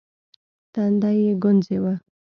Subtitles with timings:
[0.73, 1.85] تندی يې ګونجې و.